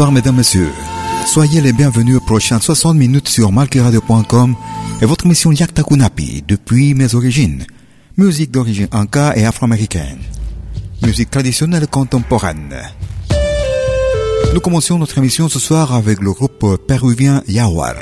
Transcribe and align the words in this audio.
Bonsoir 0.00 0.12
mesdames, 0.12 0.36
messieurs. 0.36 0.72
Soyez 1.26 1.60
les 1.60 1.74
bienvenus 1.74 2.16
aux 2.16 2.20
prochaines 2.20 2.58
60 2.58 2.96
minutes 2.96 3.28
sur 3.28 3.52
malkiradio.com 3.52 4.56
et 5.02 5.04
votre 5.04 5.26
mission 5.26 5.52
Yakta 5.52 5.82
Kunapi 5.82 6.42
depuis 6.48 6.94
mes 6.94 7.14
origines. 7.14 7.66
Musique 8.16 8.50
d'origine 8.50 8.88
anka 8.92 9.36
et 9.36 9.44
afro-américaine. 9.44 10.16
Musique 11.02 11.30
traditionnelle 11.30 11.86
contemporaine. 11.86 12.76
Nous 14.54 14.60
commençons 14.60 14.98
notre 14.98 15.18
émission 15.18 15.50
ce 15.50 15.58
soir 15.58 15.94
avec 15.94 16.22
le 16.22 16.32
groupe 16.32 16.78
péruvien 16.88 17.42
Yawar. 17.46 17.96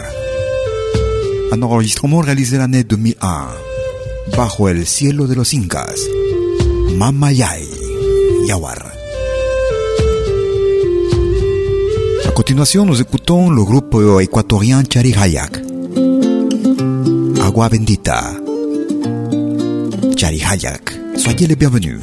Un 1.51 1.61
enregistrement 1.63 2.21
réalisé 2.21 2.59
l'année 2.59 2.85
2001. 2.85 3.49
Bajo 4.37 4.69
el 4.69 4.87
cielo 4.87 5.27
de 5.27 5.35
los 5.35 5.53
incas, 5.53 5.99
Mamayay, 6.97 7.67
Yawar. 8.47 8.88
A 12.39 12.41
continuación, 12.41 12.87
nous 12.87 13.01
écoutons 13.01 13.51
le 13.51 13.65
groupe 13.65 13.97
équatorien 14.21 14.85
Charihayak. 14.89 15.61
Agua 17.43 17.69
bendita. 17.69 18.33
Charihayak. 20.17 21.17
Soyez 21.17 21.49
les 21.49 21.57
bienvenus. 21.57 21.99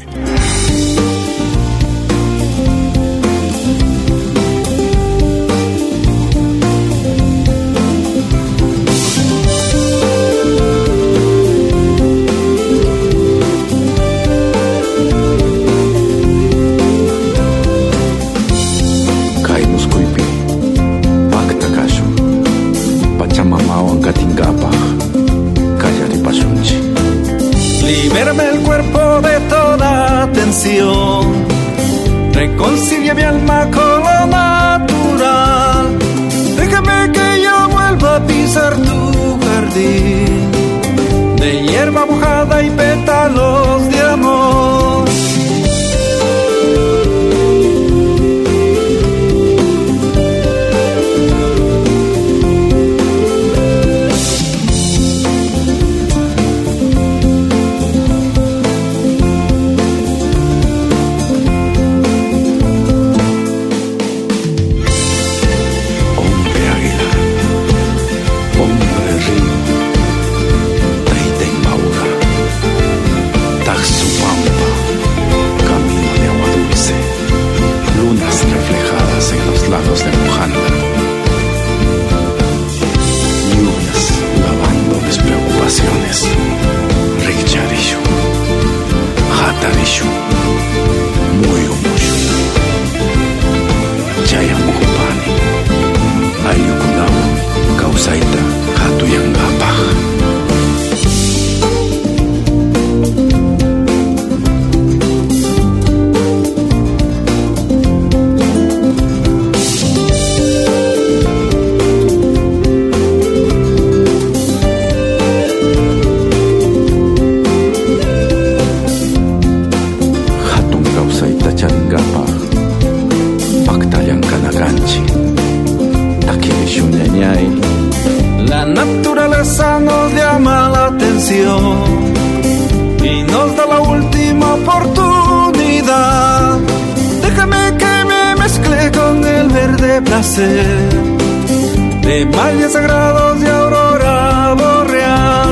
De 142.02 142.26
valles 142.26 142.72
sagrados 142.74 143.40
de 143.40 143.50
aurora 143.50 144.54
boreal. 144.56 145.52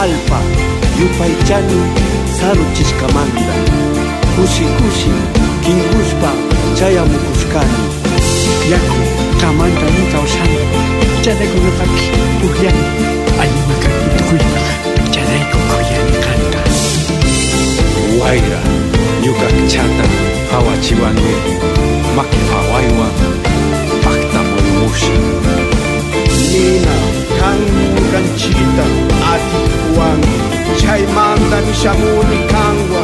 Alpa, 0.00 0.40
Yupaychani, 1.00 2.08
Saruchiskamanda, 2.38 2.87
kamanda 3.00 3.54
kusi 4.36 4.64
kusi 4.76 5.10
kinguspa 5.64 5.64
kingushpa 5.64 6.30
chayamukushkani 6.78 7.80
yaku 8.70 9.02
kamantami 9.40 10.02
kawsani 10.12 10.58
chaykunatapish 11.24 12.06
pukllani 12.40 12.84
allimankapi 13.40 14.06
tukuynaq 14.16 14.68
chayku 15.14 15.58
kuyani 15.68 16.14
kanta. 16.24 16.62
Waira 18.20 18.60
yuka 19.26 19.46
kichata 19.56 20.04
hawa 20.50 20.64
hawachiwanmi 20.64 21.34
maki 22.16 22.40
hawaywan 22.50 23.14
paktamurmushin 24.04 25.24
nina 26.52 26.94
kangen 27.38 28.26
cinta 28.36 28.84
Adik 29.32 29.54
atikuwanmi 29.58 30.57
Chaimanda 30.80 31.58
Kangwa, 32.50 33.02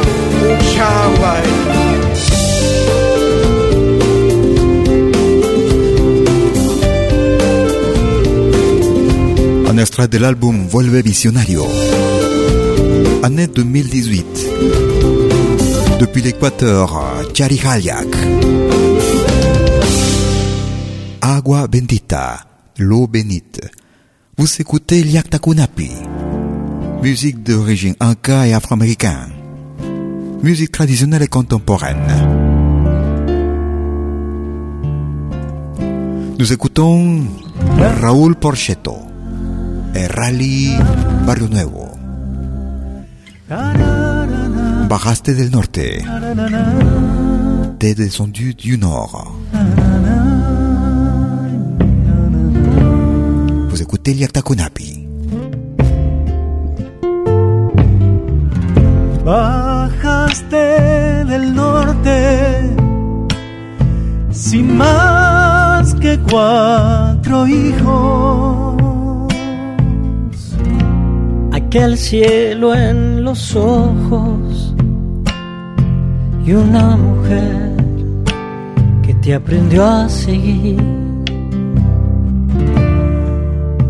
extrait 9.77 10.07
de 10.07 10.17
l'album 10.17 10.67
Volve 10.67 11.01
Visionario. 11.03 11.65
Année 13.23 13.47
2018. 13.47 14.25
Depuis 15.99 16.21
l'Équateur, 16.21 17.01
Charihayak. 17.33 18.07
Agua 21.21 21.67
bendita, 21.67 22.45
l'eau 22.77 23.07
bénite. 23.07 23.61
Vous 24.37 24.47
écoutez 24.59 25.03
Liaktakunapi. 25.03 26.14
Musique 27.05 27.43
d'origine 27.43 27.93
inca 27.99 28.47
et 28.47 28.53
afro-américaine. 28.55 29.31
Musique 30.41 30.71
traditionnelle 30.71 31.21
et 31.21 31.27
contemporaine. 31.27 32.11
Nous 36.39 36.51
écoutons 36.51 37.27
Raúl 38.01 38.35
Porchetto 38.35 38.97
et 39.93 40.07
Rally 40.07 40.71
Barrio 41.27 41.47
Nuevo. 41.47 41.89
Bajaste 44.89 45.29
del 45.29 45.51
norte. 45.51 46.01
T'es 47.77 47.93
descendu 47.93 48.55
du 48.55 48.79
nord. 48.79 49.31
Vous 53.69 53.79
écoutez 53.79 54.15
Liaktakunapi. 54.15 55.04
Bajaste 59.25 60.55
del 61.25 61.55
norte 61.55 62.75
sin 64.29 64.77
más 64.77 65.95
que 65.95 66.19
cuatro 66.19 67.47
hijos. 67.47 68.77
Aquel 71.51 71.97
cielo 71.97 72.75
en 72.75 73.23
los 73.23 73.55
ojos 73.55 74.75
y 76.45 76.53
una 76.53 76.95
mujer 76.95 77.73
que 79.01 79.15
te 79.15 79.33
aprendió 79.33 79.87
a 79.87 80.07
seguir. 80.07 80.79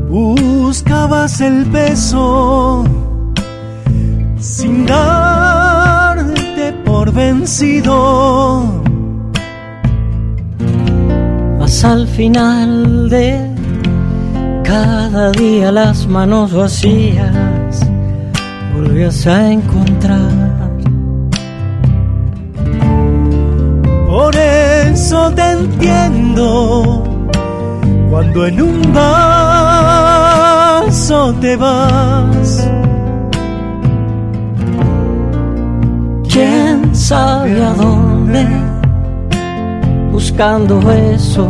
buscabas 0.09 1.41
el 1.41 1.65
peso 1.65 2.85
sin 4.39 4.85
darte 4.85 5.24
por 7.05 7.13
vencido. 7.13 8.81
Mas 11.59 11.83
al 11.83 12.07
final 12.07 13.09
de 13.09 13.39
cada 14.63 15.31
día 15.31 15.71
las 15.71 16.07
manos 16.07 16.53
vacías 16.53 17.81
volvías 18.75 19.27
a 19.27 19.51
encontrar. 19.51 20.55
Por 24.07 24.35
eso 24.35 25.31
te 25.31 25.51
entiendo 25.51 27.03
cuando 28.09 28.47
en 28.47 28.61
un 28.61 28.93
vaso 28.93 30.55
te 31.41 31.55
vas. 31.57 32.69
Sabe 37.07 37.63
a 37.63 37.73
dónde? 37.73 38.43
Buscando 40.11 40.79
eso 40.91 41.47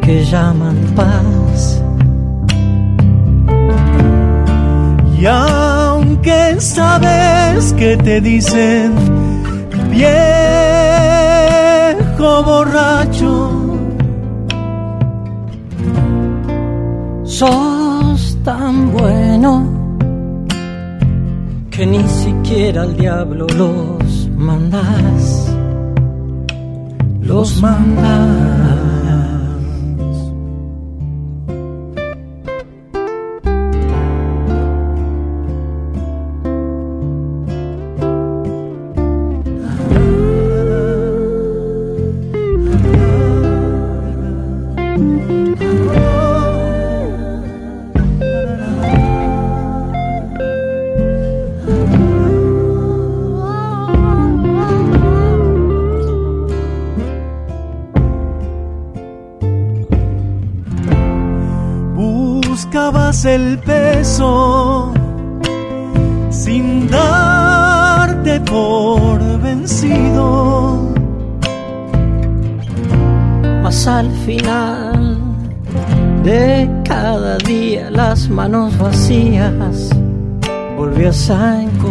que 0.00 0.24
llaman 0.24 0.76
paz. 0.96 1.82
Y 5.18 5.26
aunque 5.26 6.56
sabes 6.58 7.74
que 7.74 7.98
te 7.98 8.20
dicen 8.22 8.94
viejo 9.90 10.12
borracho, 12.44 13.50
sos 17.24 18.38
tan 18.42 18.90
bueno 18.92 19.50
que 21.70 21.84
ni 21.84 22.06
siquiera 22.08 22.82
al 22.82 22.96
diablo 22.96 23.46
los 23.48 23.93
mandas. 24.44 25.50
Los 27.20 27.60
mandas. 27.60 28.73
El 63.26 63.58
peso 63.58 64.92
sin 66.30 66.88
darte 66.88 68.40
por 68.40 69.40
vencido. 69.40 70.92
Mas 73.62 73.86
al 73.86 74.10
final 74.26 75.18
de 76.22 76.68
cada 76.84 77.38
día 77.38 77.90
las 77.90 78.28
manos 78.28 78.76
vacías 78.78 79.90
volvías 80.76 81.30
a 81.30 81.62
encontrar. 81.62 81.83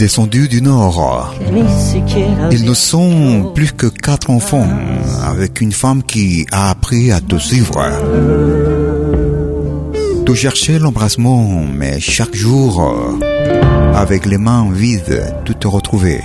Tu 0.00 0.04
es 0.04 0.06
descendu 0.06 0.48
du 0.48 0.62
Nord. 0.62 1.34
Ils 2.50 2.64
ne 2.64 2.72
sont 2.72 3.52
plus 3.54 3.70
que 3.70 3.86
quatre 3.86 4.30
enfants, 4.30 4.66
avec 5.22 5.60
une 5.60 5.72
femme 5.72 6.02
qui 6.02 6.46
a 6.52 6.70
appris 6.70 7.12
à 7.12 7.20
te 7.20 7.36
suivre. 7.36 7.82
Tu 10.24 10.34
cherchais 10.34 10.78
l'embrassement, 10.78 11.66
mais 11.70 12.00
chaque 12.00 12.34
jour, 12.34 13.12
avec 13.94 14.24
les 14.24 14.38
mains 14.38 14.70
vides, 14.72 15.34
tu 15.44 15.54
te 15.54 15.68
retrouvais. 15.68 16.22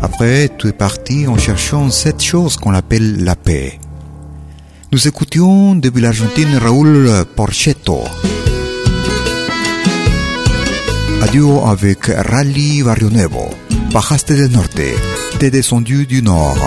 Après, 0.00 0.50
tu 0.56 0.68
es 0.68 0.72
parti 0.72 1.26
en 1.26 1.36
cherchant 1.36 1.90
cette 1.90 2.22
chose 2.22 2.56
qu'on 2.56 2.72
appelle 2.72 3.24
la 3.24 3.34
paix. 3.34 3.80
Nous 4.92 5.08
écoutions 5.08 5.74
depuis 5.74 6.02
l'Argentine 6.02 6.56
Raúl 6.56 7.10
Porchetto. 7.34 7.98
A 11.24 11.26
duo 11.26 11.66
avec 11.66 12.08
Rally 12.08 12.82
Barrio 12.82 13.08
Nuevo. 13.08 13.48
Bajaste 13.90 14.34
del 14.34 14.52
norte, 14.52 14.94
te 15.38 15.50
descendu 15.50 16.04
du 16.04 16.20
nord. 16.20 16.58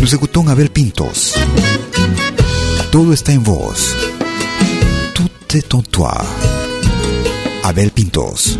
Nous 0.00 0.14
écoutons 0.14 0.46
Abel 0.46 0.70
Pintos. 0.70 1.34
Todo 2.92 3.12
está 3.12 3.32
en 3.32 3.42
vos. 3.42 3.96
Tout 5.14 5.56
est 5.56 5.74
en 5.74 5.82
toi. 5.82 6.16
Abel 7.64 7.90
Pintos. 7.90 8.56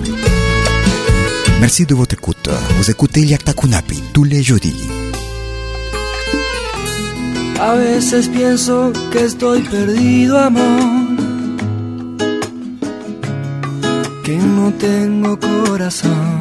Merci 1.60 1.86
de 1.86 1.94
votre 1.94 2.14
écoute. 2.14 2.50
Vous 2.78 2.90
écoutez 2.90 3.24
Yakta 3.24 3.52
Kunapi 3.52 4.02
tous 4.12 4.24
les 4.24 4.42
jeudis. 4.42 4.88
A 7.60 7.76
veces 7.76 8.26
pienso 8.26 8.92
que 9.12 9.24
estoy 9.24 9.62
perdido, 9.62 10.36
amor. 10.36 11.01
Que 14.24 14.36
no 14.36 14.72
tengo 14.72 15.38
corazón. 15.38 16.40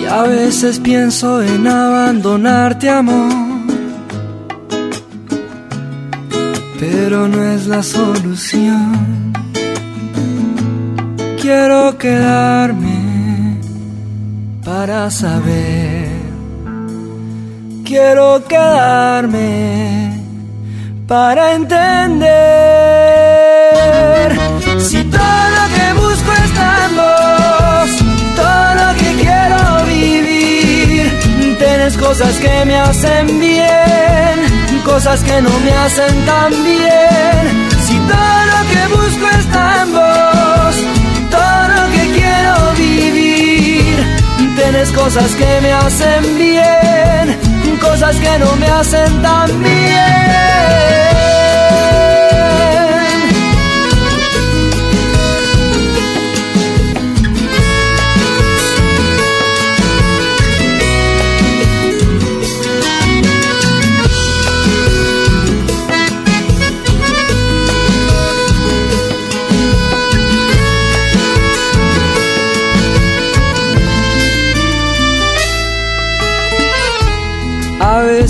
Y 0.00 0.04
a 0.06 0.22
veces 0.22 0.78
pienso 0.80 1.42
en 1.42 1.66
abandonarte, 1.66 2.88
amor. 2.88 3.32
Pero 6.80 7.28
no 7.28 7.42
es 7.42 7.66
la 7.66 7.82
solución. 7.82 9.32
Quiero 11.40 11.96
quedarme 11.98 13.60
para 14.64 15.10
saber 15.10 16.16
quiero 17.86 18.44
quedarme 18.46 20.10
para 21.06 21.54
entender 21.54 23.25
todo 28.34 28.74
lo 28.80 28.88
que 29.00 29.10
quiero 29.22 29.84
vivir. 29.86 31.56
Tienes 31.58 31.96
cosas 31.96 32.34
que 32.36 32.64
me 32.64 32.76
hacen 32.76 33.40
bien, 33.40 34.82
cosas 34.84 35.22
que 35.22 35.40
no 35.40 35.50
me 35.60 35.72
hacen 35.72 36.14
tan 36.26 36.50
bien. 36.64 37.42
Si 37.86 37.96
todo 38.12 38.38
lo 38.52 38.60
que 38.70 38.82
busco 38.96 39.26
está 39.38 39.82
en 39.82 39.92
vos, 39.92 40.76
todo 41.30 41.60
lo 41.74 41.82
que 41.94 42.04
quiero 42.18 42.54
vivir. 42.78 43.96
Tienes 44.56 44.90
cosas 44.92 45.30
que 45.34 45.60
me 45.62 45.72
hacen 45.72 46.38
bien 46.38 47.46
cosas 47.78 48.16
que 48.16 48.38
no 48.38 48.56
me 48.56 48.66
hacen 48.66 49.22
tan 49.22 49.62
bien. 49.62 50.75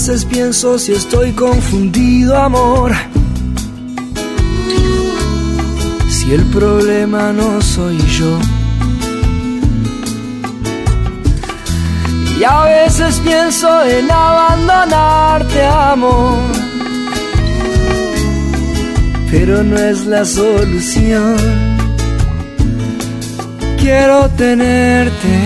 Veces 0.07 0.25
pienso 0.25 0.79
si 0.79 0.93
estoy 0.93 1.33
confundido, 1.33 2.37
amor. 2.37 2.93
Si 6.09 6.33
el 6.33 6.45
problema 6.45 7.33
no 7.33 7.61
soy 7.61 7.99
yo. 8.19 8.39
Y 12.39 12.45
a 12.45 12.65
veces 12.67 13.19
pienso 13.25 13.83
en 13.85 14.09
abandonarte, 14.09 15.67
amor. 15.67 16.39
Pero 19.33 19.65
no 19.65 19.77
es 19.77 20.07
la 20.07 20.25
solución. 20.25 21.37
Quiero 23.77 24.29
tenerte 24.37 25.37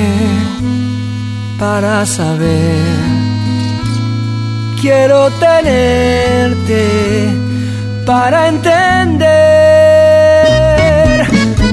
para 1.59 2.05
saber. 2.05 3.20
Quiero 4.81 5.31
tenerte 5.33 6.83
para 8.07 8.49
entender. 8.49 9.31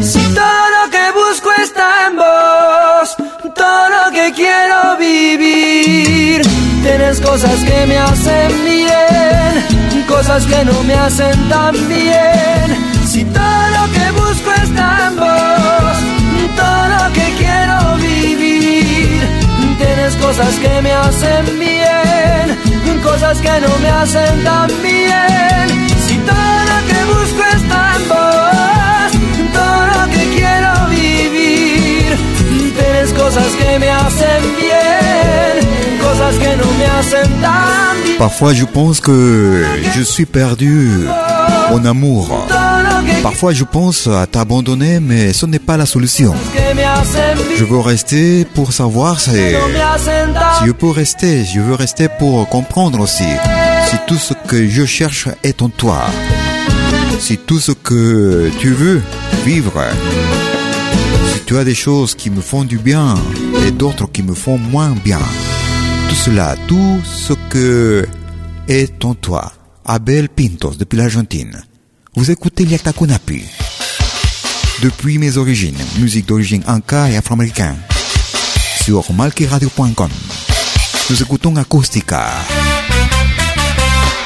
Si 0.02 0.20
todo 0.20 0.70
lo 0.76 0.90
que 0.92 1.12
busco 1.14 1.50
está 1.64 2.08
en 2.08 2.18
vos, 2.18 3.16
todo 3.56 3.90
lo 3.90 4.12
que 4.12 4.34
quiero 4.34 4.98
vivir. 5.00 6.42
Tienes 6.84 7.22
cosas 7.22 7.64
que 7.64 7.86
me 7.88 7.98
hacen 7.98 8.66
bien, 8.66 9.66
cosas 10.06 10.46
que 10.46 10.66
no 10.66 10.84
me 10.84 10.94
hacen 10.94 11.48
tan 11.48 11.76
bien. 11.88 12.76
Si 13.08 13.24
todo 13.24 13.70
lo 13.78 13.90
que 13.94 14.12
busco 14.20 14.52
está 14.64 15.08
en 15.08 15.16
vos, 15.16 15.98
todo 16.58 16.88
lo 16.90 17.14
que 17.14 17.34
quiero 17.38 17.96
vivir. 17.98 19.22
Tienes 19.78 20.16
cosas 20.18 20.54
que 20.56 20.82
me 20.82 20.92
hacen 20.92 21.58
bien, 21.58 22.67
cosas 22.96 23.38
que 23.40 23.62
no 23.62 23.78
me 23.80 23.90
hacen 23.90 24.44
tan 24.44 24.68
bien. 24.82 25.88
Si 26.08 26.16
todo 26.30 26.58
lo 26.72 26.78
que 26.88 27.00
busco 27.14 27.44
está 27.58 27.80
en 27.96 28.04
vos, 28.10 29.12
todo 29.54 29.80
lo 29.94 30.04
que 30.14 30.24
quiero 30.36 30.72
vivir. 30.90 32.18
Tienes 32.78 33.14
cosas 33.14 33.50
que 33.60 33.80
me 33.80 33.90
hacen 33.90 34.42
bien, 34.62 36.00
cosas 36.02 36.36
que 36.36 36.58
no 36.58 36.68
me 36.80 36.86
hacen 36.86 37.42
tan 37.42 38.04
bien. 38.04 38.18
Parfois 38.18 38.54
je 38.54 38.66
pense 38.66 39.00
que 39.02 39.66
je 39.96 40.02
suis 40.02 40.26
perdu, 40.26 41.08
mon 41.72 41.86
amour. 41.86 42.48
Parfois 43.24 43.54
je 43.54 43.64
pense 43.64 44.08
à 44.08 44.26
t'abandonner, 44.28 45.00
mais 45.00 45.34
ce 45.34 45.46
n'est 45.46 45.60
pas 45.60 45.78
la 45.78 45.86
solution. 45.86 46.34
Je 47.58 47.64
veux 47.64 47.80
rester 47.80 48.46
pour 48.46 48.72
savoir 48.72 49.20
si, 49.20 49.32
je 50.66 50.72
peux 50.72 50.92
rester, 50.92 51.44
je 51.44 51.60
veux 51.60 51.74
rester 51.74 52.08
pour 52.08 52.48
comprendre 52.50 53.00
aussi 53.00 53.26
si 53.90 53.96
tout 54.06 54.18
ce 54.18 54.34
que 54.48 54.68
je 54.68 54.86
cherche 54.86 55.28
est 55.44 55.64
en 55.64 55.70
toi. 55.70 56.06
Si 57.20 57.38
tout 57.38 57.60
ce 57.60 57.72
que 57.72 58.52
tu 58.60 58.70
veux 58.74 59.02
vivre, 59.44 59.84
si 61.34 61.40
tu 61.46 61.58
as 61.58 61.64
des 61.64 61.74
choses 61.74 62.14
qui 62.14 62.30
me 62.30 62.42
font 62.42 62.64
du 62.64 62.78
bien 62.78 63.16
et 63.66 63.72
d'autres 63.72 64.12
qui 64.12 64.22
me 64.22 64.36
font 64.36 64.60
moins 64.60 64.92
bien, 65.04 65.22
tout 66.10 66.16
cela, 66.16 66.56
tout 66.68 67.02
ce 67.04 67.34
que 67.50 68.08
est 68.68 69.04
en 69.04 69.16
toi. 69.16 69.52
Abel 69.84 70.30
Pintos 70.30 70.76
depuis 70.78 70.98
l'Argentine. 70.98 71.64
Vous 72.16 72.30
écoutez 72.30 72.66
Liakta 72.66 72.94
Kunapi. 72.94 73.44
Depuis 74.82 75.18
mes 75.18 75.38
origines, 75.38 75.78
musique 75.98 76.28
d'origine 76.28 76.62
anka 76.68 77.10
et 77.10 77.18
afro-américain. 77.18 77.76
Sur 78.84 79.12
malkiradio.com. 79.12 80.10
Nous 81.10 81.22
écoutons 81.24 81.56
Acústica. 81.56 82.28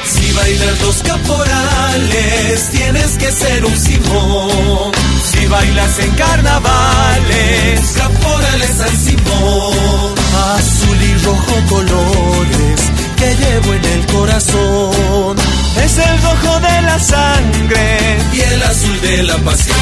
Si 0.04 0.34
bailas 0.34 0.82
los 0.82 1.02
caporales, 1.04 2.70
tienes 2.72 3.18
que 3.18 3.32
ser 3.32 3.66
un 3.66 3.78
Simón. 3.78 4.92
Si 5.32 5.46
bailas 5.46 6.00
en 6.00 6.12
carnavales, 6.16 7.80
caporales 7.96 8.72
San 8.78 8.98
Simón. 9.06 10.16
Azul 10.58 10.98
y 11.02 11.26
rojo 11.26 11.56
colores 11.70 12.82
que 13.16 13.36
llevo 13.36 13.74
en 13.74 13.86
el 13.86 14.06
corazón. 14.08 15.61
Es 15.78 15.98
el 15.98 16.22
rojo 16.22 16.60
de 16.60 16.82
la 16.82 17.00
sangre 17.00 17.98
y 18.34 18.40
el 18.42 18.64
azul 18.64 19.02
de 19.02 19.24
la 19.24 19.38
pasión. 19.38 19.78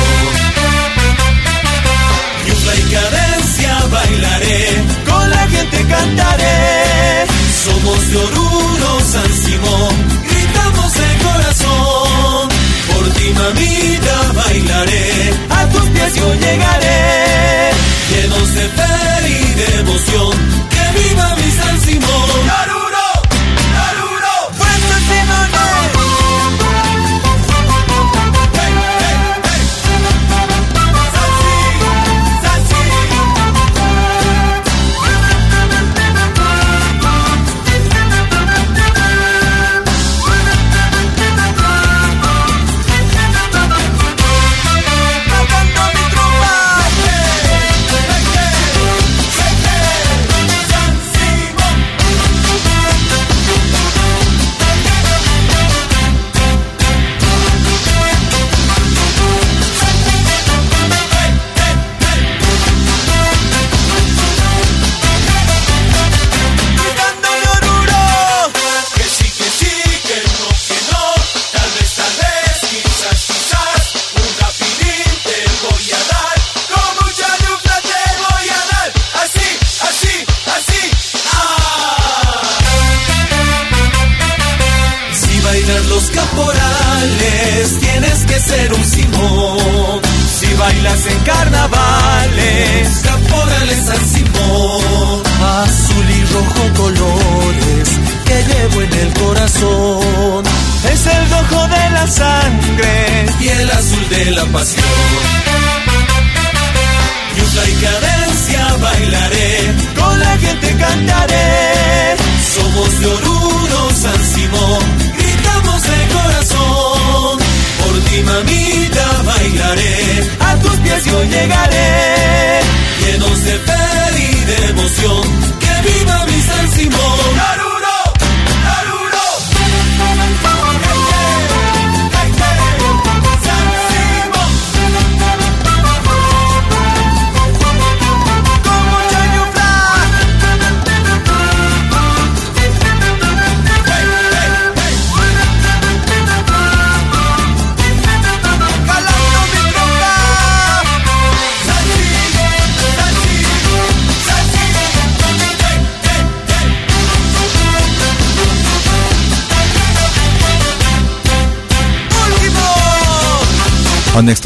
Yuca 2.47 2.75
y 2.75 2.93
cadencia 2.93 3.79
bailaré, 3.91 4.67
con 5.07 5.29
la 5.29 5.47
gente 5.47 5.85
cantaré. 5.89 7.25
Somos 7.65 8.11
de 8.11 8.17
Oruro, 8.17 8.99
San 9.11 9.33
Simón, 9.43 9.95
gritamos 10.29 10.93
de 10.93 11.09
corazón. 11.25 12.49
Por 12.87 13.09
ti, 13.15 13.33
mamita, 13.33 14.31
bailaré, 14.35 15.33
a 15.49 15.65
tus 15.69 15.89
pies 15.89 16.15
yo 16.15 16.33
llegaré. 16.35 17.71
Llenos 18.09 18.53
de 18.55 18.67
fe 18.77 19.29
y 19.29 19.53
de 19.59 19.79
emoción, 19.79 20.31
que 20.69 20.99
viva 20.99 21.35
mi 21.35 21.51
San 21.51 21.81
Simón. 21.81 22.78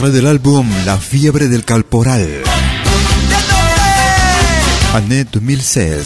Un 0.03 0.07
extrait 0.07 0.21
de 0.21 0.25
l'album 0.25 0.67
La 0.85 0.97
fiebre 0.97 1.47
del 1.47 1.63
Calporal. 1.63 2.27
Année 4.93 5.23
2016. 5.23 6.05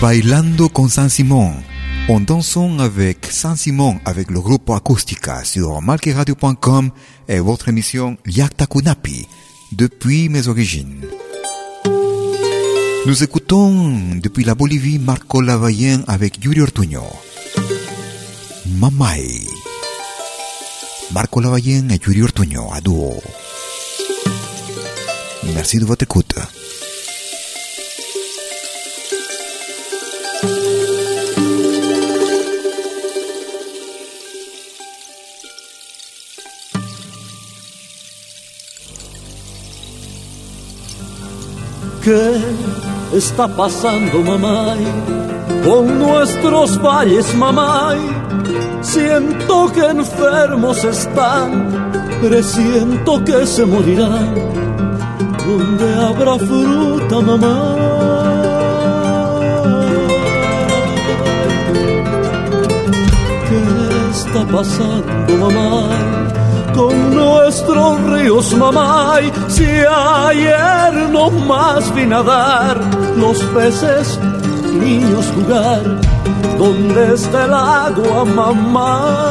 Bailando 0.00 0.70
con 0.70 0.88
Saint-Simon. 0.88 1.52
On 2.08 2.20
dansons 2.20 2.78
avec 2.78 3.26
Saint-Simon 3.30 4.00
avec 4.06 4.30
le 4.30 4.40
groupe 4.40 4.70
Acoustica 4.70 5.44
sur 5.44 5.82
malqueradio.com 5.82 6.90
et 7.28 7.40
votre 7.40 7.68
émission 7.68 8.16
Yakta 8.26 8.64
Kunapi 8.66 9.26
depuis 9.72 10.30
mes 10.30 10.48
origines. 10.48 11.04
Nous 13.04 13.22
écoutons 13.22 13.92
depuis 14.14 14.44
la 14.44 14.54
Bolivie 14.54 14.98
Marco 14.98 15.42
Lavayen 15.42 16.04
avec 16.06 16.42
Yuri 16.42 16.62
Ortuño. 16.62 17.02
Mamai. 18.78 19.49
Marco 21.12 21.40
Lavallén 21.40 21.90
et 21.90 22.00
Yuri 22.06 22.22
Ortuño 22.22 22.72
à 22.72 22.80
duo. 22.80 23.20
Merci 25.54 25.78
de 25.78 25.84
votre. 25.84 26.06
¿Qué 42.02 42.40
está 43.12 43.46
pasando, 43.48 44.22
mamá? 44.22 44.76
Con 45.64 45.98
nuestros 45.98 46.80
valles, 46.80 47.34
mamá. 47.34 47.94
Siento 48.82 49.70
que 49.72 49.84
enfermos 49.84 50.82
están, 50.84 51.92
presiento 52.22 53.22
que 53.24 53.46
se 53.46 53.66
morirán. 53.66 54.34
Donde 55.46 55.94
habrá 55.94 56.38
fruta, 56.38 57.20
mamá? 57.20 57.76
¿Qué 63.48 64.10
está 64.12 64.46
pasando, 64.46 65.36
mamá? 65.36 65.88
Con 66.74 67.14
nuestros 67.14 68.02
ríos, 68.12 68.56
mamá, 68.56 69.18
si 69.48 69.66
ayer 69.66 71.10
no 71.10 71.30
más 71.30 71.94
vine 71.94 72.14
a 72.14 72.22
dar 72.22 72.80
los 73.16 73.38
peces, 73.54 74.18
niños 74.80 75.26
jugar 75.34 76.00
¿Dónde 76.58 77.14
está 77.14 77.44
el 77.46 77.54
agua, 77.54 78.24
mamá? 78.24 79.30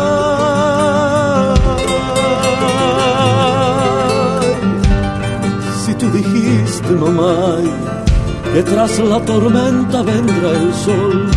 Si 5.86 5.94
tú 5.96 6.10
dijiste, 6.12 6.92
mamá, 6.92 7.58
que 8.54 8.64
tras 8.64 9.00
la 9.00 9.20
tormenta 9.20 10.02
vendrá 10.02 10.52
el 10.52 10.74
sol, 10.74 11.30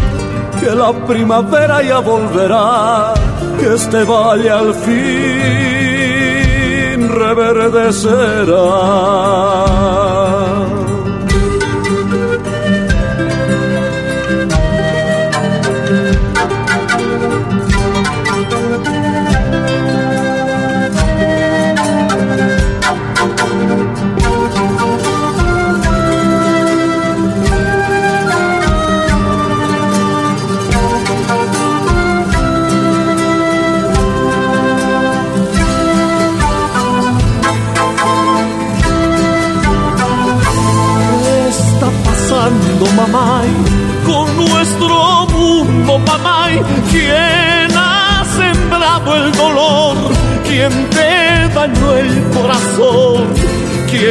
que 0.60 0.70
la 0.74 0.92
primavera 1.06 1.82
ya 1.82 1.98
volverá, 1.98 3.12
que 3.58 3.74
este 3.74 4.04
valle 4.04 4.50
al 4.50 4.72
fin 4.74 5.02
reverdecerá. 7.08 10.01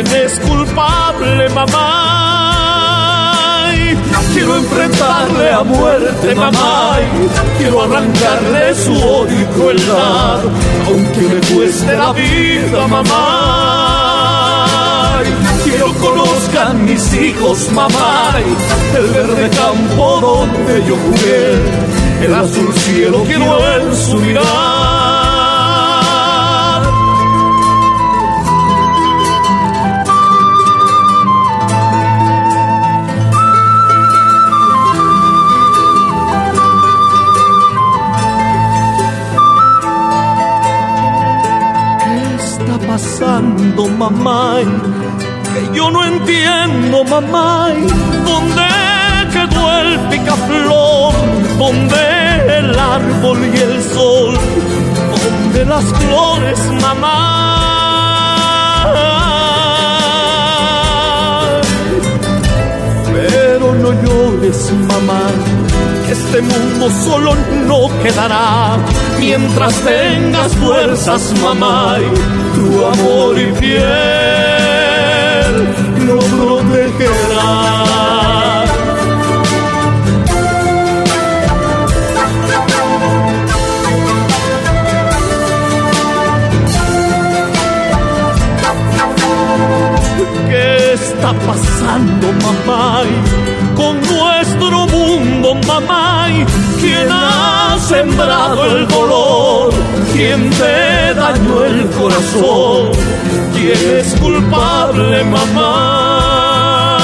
Es 0.08 0.40
culpable, 0.40 1.50
mamá. 1.50 2.58
Quiero 4.34 4.56
enfrentarle 4.58 5.52
a 5.52 5.64
muerte, 5.64 6.36
mamá. 6.36 6.98
Quiero 7.58 7.82
arrancarle 7.84 8.76
su 8.76 8.94
odio 8.94 9.42
y 9.42 9.46
crueldad, 9.46 10.40
aunque 10.88 11.22
me 11.22 11.40
cueste 11.56 11.98
la 11.98 12.14
vida, 12.14 12.88
mamá 12.88 14.02
quiero 15.64 15.94
conozcan 15.96 16.86
mis 16.86 17.14
hijos, 17.14 17.72
mamá, 17.72 18.34
el 18.98 19.08
verde 19.08 19.50
campo 19.50 20.20
donde 20.22 20.86
yo 20.88 20.96
jugué, 20.96 22.26
el 22.26 22.34
azul 22.34 22.74
cielo 22.74 23.24
quiero 23.26 23.60
en 23.76 23.96
su 23.96 24.18
mirar. 24.18 24.91
Mamá? 44.02 44.58
que 45.54 45.78
yo 45.78 45.92
no 45.92 46.04
entiendo, 46.04 47.04
mamá, 47.04 47.68
dónde 48.26 48.68
quedó 49.34 49.64
el 49.82 50.00
picaflor, 50.10 51.14
dónde 51.60 52.58
el 52.58 52.80
árbol 52.80 53.40
y 53.54 53.58
el 53.68 53.84
sol, 53.84 54.34
dónde 55.14 55.66
las 55.66 55.86
flores, 56.00 56.60
mamá. 56.82 57.18
Pero 63.14 63.76
no 63.84 63.90
llores, 64.04 64.60
mamá, 64.90 65.22
este 66.12 66.42
mundo 66.42 66.90
solo 66.90 67.36
no 67.68 67.88
quedará 68.04 68.78
mientras 69.20 69.74
tengas 69.82 70.54
fuerzas, 70.56 71.34
mamá, 71.42 71.98
tu 72.56 72.86
amor 72.86 73.40
y 73.40 73.52
piel 73.54 73.82
lo 76.06 76.20
protegerá. 76.20 77.81
Pasando, 91.34 92.28
mamá? 92.44 93.04
Con 93.76 94.00
nuestro 94.02 94.88
mundo, 94.88 95.56
mamá. 95.68 96.28
¿Quién 96.80 97.08
ha 97.10 97.78
sembrado 97.80 98.66
el 98.66 98.88
dolor? 98.88 99.74
¿Quién 100.14 100.50
te 100.50 101.14
dañó 101.14 101.66
el 101.66 101.90
corazón? 101.92 102.92
¿Quién 103.54 103.98
es 104.00 104.14
culpable, 104.20 105.24
mamá? 105.24 106.98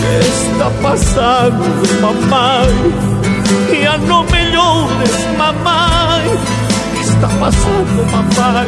¿Qué 0.00 0.18
está 0.20 0.70
pasando, 0.82 1.64
mamá? 2.02 2.62
Ya 3.82 3.96
no 3.98 4.22
me 4.24 4.50
llores, 4.52 5.28
mamá. 5.38 6.18
¿Qué 6.94 7.00
está 7.00 7.28
pasando, 7.40 8.02
mamá? 8.12 8.64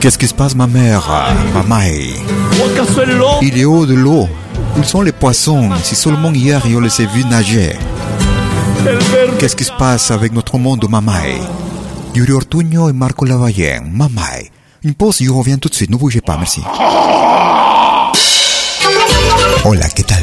Qu'est-ce 0.00 0.18
qui 0.18 0.26
se 0.26 0.34
passe, 0.34 0.54
ma 0.54 0.66
mère, 0.66 1.08
maman 1.54 1.80
Il 3.42 3.58
est 3.58 3.64
haut 3.64 3.86
de 3.86 3.94
l'eau. 3.94 4.28
Où 4.78 4.82
sont 4.82 5.02
les 5.02 5.12
poissons? 5.12 5.70
Si 5.82 5.94
seulement 5.94 6.32
hier, 6.32 6.62
on 6.66 6.80
les 6.80 7.00
a 7.00 7.04
vus 7.06 7.24
nager. 7.24 7.76
Qu'est-ce 9.38 9.56
qui 9.56 9.64
se 9.64 9.72
passe 9.72 10.10
avec 10.10 10.32
notre 10.32 10.58
monde, 10.58 10.86
Mamai 10.88 11.40
Yuri 12.14 12.32
Ortuño 12.32 12.88
et 12.88 12.92
Marco 12.92 13.24
Lavallén. 13.24 13.82
Mamai. 13.92 14.50
Une 14.82 14.94
pause, 14.94 15.18
je 15.20 15.30
reviens 15.30 15.58
tout 15.58 15.68
de 15.68 15.74
suite. 15.74 15.90
Ne 15.90 15.96
bougez 15.96 16.20
pas, 16.20 16.36
merci. 16.38 16.62
Hola, 19.64 19.88
¿qué 19.88 20.04
tal? 20.04 20.22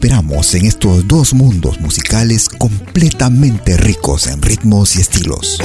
En 0.00 0.64
estos 0.64 1.08
dos 1.08 1.34
mundos 1.34 1.80
musicales 1.80 2.48
completamente 2.48 3.76
ricos 3.76 4.28
en 4.28 4.40
ritmos 4.40 4.94
y 4.94 5.00
estilos. 5.00 5.58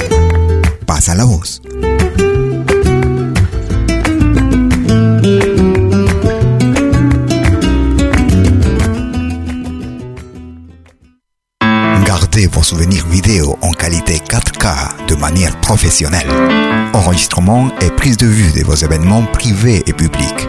Pasa 0.86 1.14
la 1.14 1.24
voz. 1.24 1.62
Gardez 12.04 12.48
vos 12.48 12.66
souvenirs 12.66 13.08
vidéo 13.08 13.56
en 13.62 13.72
qualité 13.72 14.18
4K 14.18 15.06
de 15.06 15.14
manière 15.14 15.58
professionnelle. 15.60 16.28
Enregistrement 16.92 17.70
et 17.80 17.90
prise 17.90 18.16
de 18.16 18.26
vue 18.26 18.52
de 18.52 18.64
vos 18.64 18.74
événements 18.74 19.24
privés 19.26 19.82
et 19.86 19.92
publics. 19.92 20.48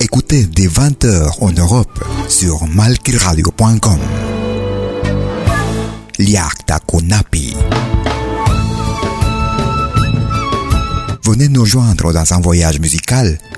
Écoutez 0.00 0.44
des 0.44 0.68
20h 0.68 1.36
en 1.40 1.52
Europe 1.52 2.04
sur 2.28 2.66
malkiradio.com. 2.66 3.98
Liakta 6.18 6.78
Kunapi. 6.86 7.56
Venez 11.24 11.48
nous 11.48 11.64
joindre 11.64 12.12
dans 12.12 12.32
un 12.32 12.40
voyage 12.40 12.78
musical 12.80 13.38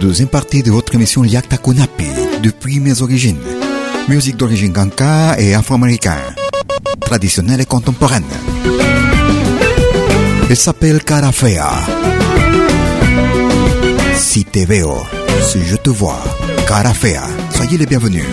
Deuxième 0.00 0.28
partie 0.28 0.62
de 0.62 0.70
votre 0.70 0.94
émission 0.94 1.24
Yakta 1.24 1.58
Kunapi, 1.58 2.06
depuis 2.42 2.80
mes 2.80 3.02
origines. 3.02 3.36
Musique 4.08 4.38
d'origine 4.38 4.72
kanka 4.72 5.38
et 5.38 5.54
afro-américaine, 5.54 6.34
traditionnelle 7.02 7.60
et 7.60 7.66
contemporaine. 7.66 8.24
Elle 10.48 10.56
s'appelle 10.56 11.04
Cara 11.04 11.32
Fea. 11.32 11.68
Si 14.16 14.46
te 14.46 14.60
veo, 14.60 14.96
si 15.42 15.66
je 15.66 15.76
te 15.76 15.90
vois, 15.90 16.24
Cara 16.66 16.94
Fea. 16.94 17.20
Soyez 17.50 17.76
les 17.76 17.84
bienvenus. 17.84 18.24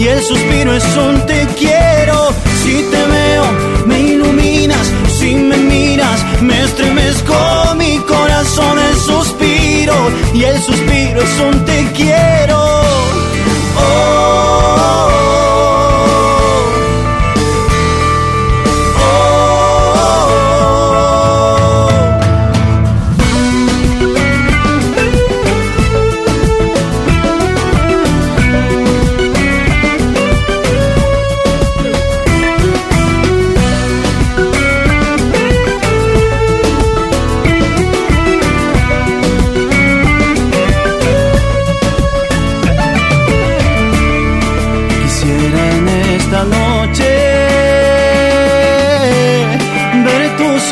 Y 0.00 0.08
el 0.08 0.22
suspiro 0.22 0.74
es 0.74 0.96
un 0.96 1.26
te 1.26 1.46
quiero. 1.58 2.32
Si 2.62 2.82
te 2.90 3.02
veo, 3.14 3.44
me 3.86 4.00
iluminas, 4.00 4.90
si 5.18 5.34
me 5.34 5.58
miras, 5.58 6.24
me 6.40 6.62
estremezco, 6.62 7.34
mi 7.76 7.98
corazón 7.98 8.78
es 8.78 8.98
suspiro 9.02 9.94
y 10.32 10.44
el 10.44 10.58
suspiro 10.62 11.20
es 11.22 11.40
un 11.40 11.64
te 11.66 11.86
quiero. 11.94 12.59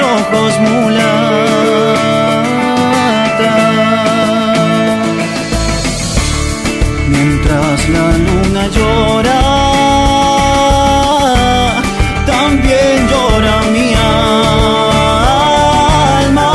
Ojos 0.00 0.61
mulata. 0.61 1.88
Mientras 7.08 7.88
la 7.88 8.08
luna 8.26 8.68
llora, 8.76 9.40
también 12.26 13.08
llora 13.11 13.62
mi 13.72 13.94
alma. 16.24 16.52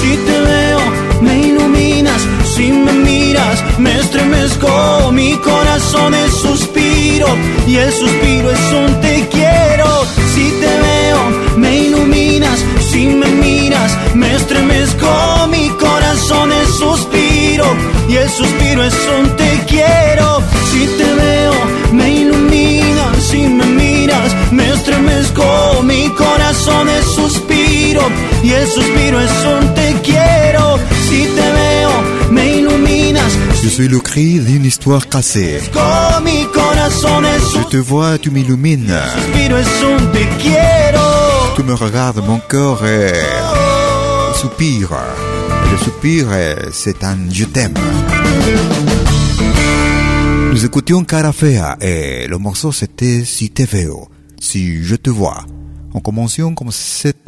Si 0.00 0.16
te 0.16 0.40
veo, 0.40 0.80
me 1.20 1.38
iluminas, 1.48 2.22
si 2.54 2.72
me 2.72 2.92
miras, 2.92 3.62
me 3.78 3.98
estremezco, 3.98 5.12
mi 5.12 5.34
corazón 5.36 6.14
es 6.14 6.32
suspiro 6.32 7.28
y 7.66 7.76
el 7.76 7.92
suspiro 7.92 8.50
es 8.50 8.72
un 8.72 9.00
suspiro 16.78 17.66
y 18.08 18.16
el 18.16 18.28
suspiro 18.30 18.84
es 18.84 18.94
un 19.18 19.36
te 19.36 19.50
quiero. 19.66 20.42
Si 20.70 20.86
te 20.98 21.08
veo, 21.22 21.54
me 21.92 22.08
iluminas, 22.22 23.22
si 23.30 23.40
me 23.58 23.64
miras, 23.66 24.30
me 24.52 24.64
estremezco, 24.74 25.82
mi 25.82 26.08
corazón 26.10 26.88
es 26.88 27.04
suspiro 27.18 28.02
y 28.42 28.50
el 28.52 28.66
suspiro 28.68 29.20
es 29.20 29.32
un 29.54 29.74
te 29.74 29.88
quiero. 30.02 30.78
Si 31.08 31.20
te 31.36 31.46
veo, 31.58 31.92
me 32.30 32.44
iluminas, 32.58 33.32
Je 33.62 33.68
suis 33.70 33.88
le 33.88 33.98
cri 34.00 34.38
d'une 34.38 34.64
histoire 34.64 35.08
cassée. 35.08 35.60
con 35.72 36.22
mi 36.24 36.44
corazón 36.52 37.24
es 37.24 37.42
Je 37.54 37.64
te 37.70 37.76
vois, 37.78 38.18
tu 38.18 38.30
m'illumines. 38.30 38.94
Tu 41.56 41.62
me 41.62 41.74
regardes, 41.74 42.22
mon 42.26 42.38
cœur 42.48 42.84
est... 42.86 43.14
soupire. 44.40 44.90
Le 45.76 45.84
soupir, 45.84 46.32
est- 46.32 46.70
c'est 46.72 47.04
un 47.04 47.16
je 47.30 47.44
t'aime. 47.44 47.74
Nous 50.52 50.64
écoutions 50.64 51.04
Cara 51.04 51.32
Fea 51.32 51.76
et 51.80 52.26
le 52.26 52.38
morceau 52.38 52.72
c'était 52.72 53.24
Si 53.24 53.50
te 53.50 53.62
veo, 53.62 54.08
si 54.40 54.82
je 54.82 54.96
te 54.96 55.10
vois. 55.10 55.44
En 55.92 56.00
commençant 56.00 56.54
comme 56.54 56.68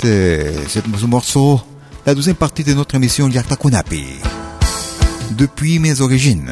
euh, 0.04 0.52
ce 0.68 1.06
morceau, 1.06 1.60
la 2.06 2.14
deuxième 2.14 2.36
partie 2.36 2.64
de 2.64 2.72
notre 2.74 2.94
émission 2.94 3.28
Yakta 3.28 3.56
Kunapi. 3.56 4.04
Depuis 5.36 5.78
mes 5.78 6.00
origines, 6.00 6.50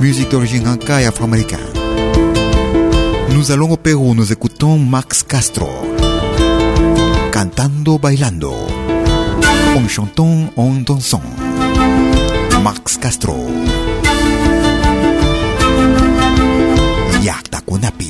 musique 0.00 0.30
d'origine 0.30 0.68
anka 0.68 1.00
et 1.00 1.06
afro-américaine. 1.06 1.58
Nous 3.30 3.50
allons 3.52 3.70
au 3.70 3.76
Pérou, 3.78 4.14
nous 4.14 4.32
écoutons 4.32 4.78
Max 4.78 5.22
Castro. 5.22 5.68
Cantando, 7.32 7.98
bailando. 7.98 8.54
En 9.76 9.88
chantant, 9.88 10.50
en 10.56 10.72
dansant. 10.84 11.22
Max 12.62 12.98
Castro. 12.98 13.36
Yakta 17.22 17.60
Kunapi. 17.66 18.09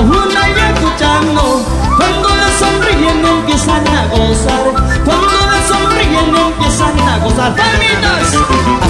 una 0.00 0.48
y 0.48 0.52
escuchando. 0.72 1.62
Cuando 1.98 2.28
les 2.28 2.54
sonríen 2.58 3.24
empiezan 3.24 3.86
a 3.88 4.06
gozar, 4.06 4.64
cuando 5.04 5.32
les 5.52 5.68
sonríen 5.68 6.34
empiezan 6.34 6.98
a 6.98 7.18
gozar. 7.18 7.54
¡Palmitas! 7.54 8.34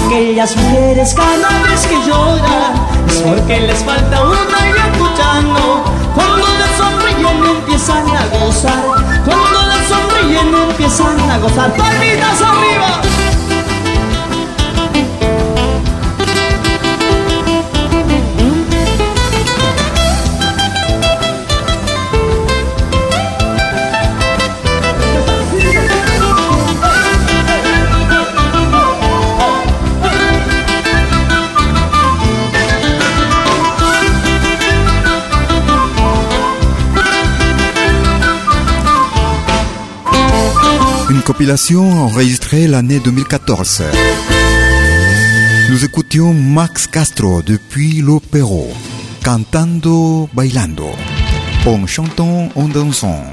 Aquellas 0.05 0.55
mujeres 0.55 1.13
cada 1.13 1.63
vez 1.63 1.85
que 1.87 1.95
lloran 2.07 2.73
es 3.09 3.15
porque 3.17 3.59
les 3.59 3.83
falta 3.83 4.23
una 4.23 4.59
y 4.65 4.91
escuchando. 4.91 5.83
Cuando 6.15 6.47
les 6.59 6.77
sonríen 6.77 7.45
empiezan 7.45 8.07
a 8.07 8.25
gozar, 8.37 8.83
cuando 9.25 9.59
les 9.67 9.89
sonríen 9.89 10.55
empiezan 10.69 11.29
a 11.29 11.37
gozar. 11.39 11.73
¡Palmitas 11.73 12.41
arriba! 12.41 13.12
Compilation 41.23 41.89
enregistrée 41.89 42.67
l'année 42.67 42.99
2014. 42.99 43.83
Nous 45.69 45.85
écoutions 45.85 46.33
Max 46.33 46.87
Castro 46.87 47.41
depuis 47.41 48.01
l'opéro, 48.01 48.67
cantando, 49.23 50.29
bailando, 50.33 50.91
en 51.65 51.87
chantant, 51.87 52.49
en 52.55 52.67
dansant. 52.67 53.23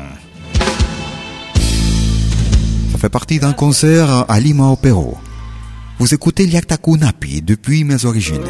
Ça 2.92 2.98
fait 2.98 3.08
partie 3.08 3.38
d'un 3.40 3.52
concert 3.52 4.24
à 4.28 4.40
Lima 4.40 4.68
Opéro. 4.68 5.18
Vous 5.98 6.14
écoutez 6.14 6.46
Liaktaku 6.46 6.96
Napi 6.96 7.42
depuis 7.42 7.84
mes 7.84 8.04
origines. 8.04 8.48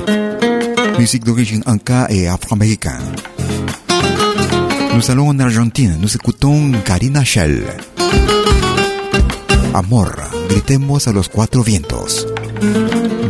Musique 0.98 1.24
d'origine 1.24 1.62
inca 1.66 2.06
et 2.10 2.28
afro-américaine. 2.28 3.14
Nous 4.94 5.10
allons 5.10 5.28
en 5.28 5.38
Argentine, 5.38 5.96
nous 6.00 6.14
écoutons 6.14 6.72
Karina 6.84 7.24
Shell. 7.24 7.64
Amor, 9.80 10.12
gritemos 10.50 11.08
a 11.08 11.12
los 11.12 11.30
cuatro 11.30 11.64
vientos. 11.64 12.28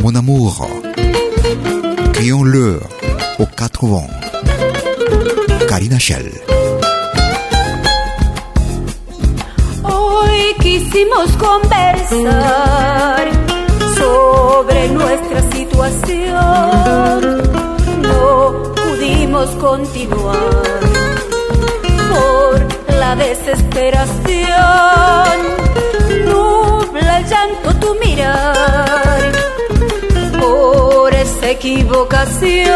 Mon 0.01 0.13
amour, 0.17 0.51
crions-le 2.11 2.77
aux 3.39 3.47
quatre. 3.57 3.87
Karina 5.69 5.97
Shell. 5.97 6.29
Hoy 9.83 10.53
quisimos 10.59 11.31
conversar 11.37 13.31
sobre 13.95 14.89
nuestra 14.89 15.51
situación. 15.53 17.43
No 18.01 18.73
pudimos 18.75 19.49
continuar 19.51 20.81
por 22.09 22.67
la 22.99 23.15
desesperación. 23.15 25.01
Por 30.39 31.13
esa 31.13 31.49
equivocación. 31.49 32.71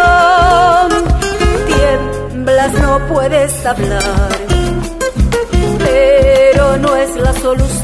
Tiemblas, 1.67 2.73
no 2.73 2.99
puedes 3.07 3.65
hablar, 3.65 4.29
pero 5.79 6.77
no 6.77 6.95
es 6.95 7.15
la 7.15 7.33
solución. 7.33 7.75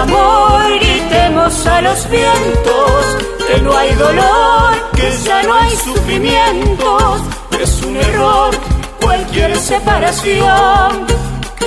Amor, 0.00 0.78
gritemos 0.80 1.66
a 1.66 1.82
los 1.82 2.10
vientos 2.10 3.02
que 3.46 3.60
no 3.62 3.76
hay 3.76 3.94
dolor, 3.94 4.74
que 4.94 5.10
ya 5.24 5.42
no 5.42 5.54
hay 5.54 5.76
sufrimientos, 5.76 7.20
es 7.60 7.82
un 7.82 7.96
error 7.96 8.54
cualquier 9.02 9.56
separación, 9.56 11.06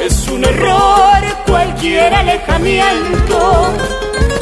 es 0.04 0.28
un 0.28 0.43
error 0.43 1.24
cualquier 1.48 2.14
alejamiento. 2.14 3.74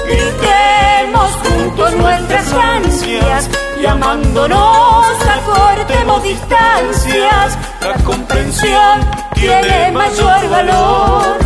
Gritemos 0.06 1.32
juntos 1.44 1.94
nuestras 1.94 2.54
ansias, 2.54 3.50
llamándonos 3.82 5.06
acortemos 5.38 6.24
distancias, 6.24 7.58
la 7.82 7.94
comprensión 8.04 9.00
tiene 9.36 9.92
mayor 9.92 10.50
valor, 10.50 11.38